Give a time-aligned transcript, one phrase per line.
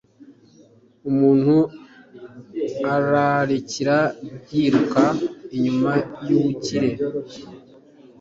[1.09, 1.55] umuntu
[2.93, 3.97] ararikira
[4.51, 5.03] yiruka
[5.55, 5.91] inyuma
[6.27, 6.89] y'ubukire